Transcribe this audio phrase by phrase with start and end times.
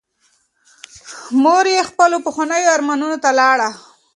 [1.43, 3.69] مور یې خپلو پخوانیو ارمانونو ته لاړه.